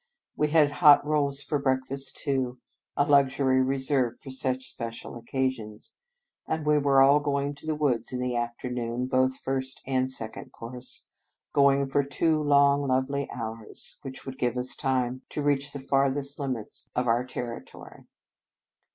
[0.35, 2.57] We had hot rolls for breakfast, too,
[2.97, 5.93] a luxury re served for such special occasions;
[6.47, 10.53] and we were all going to the woods in the afternoon, both First and Second
[10.53, 11.05] Cours,
[11.53, 16.39] going for two long, lovely hours, which would give us time to reach the farthest
[16.39, 17.67] limits of our terri 104 In Retreat
[17.99, 18.07] tory.